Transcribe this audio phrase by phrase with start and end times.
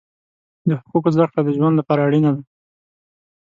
[0.67, 2.43] د حقوقو زده کړه د ژوند لپاره اړینه ده.